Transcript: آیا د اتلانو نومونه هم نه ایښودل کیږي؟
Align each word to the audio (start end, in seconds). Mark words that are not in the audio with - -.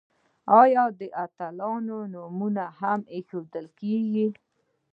آیا 0.61 0.83
د 0.99 1.01
اتلانو 1.23 1.97
نومونه 2.13 2.65
هم 2.79 2.99
نه 3.05 3.09
ایښودل 3.15 3.65
کیږي؟ 3.79 4.27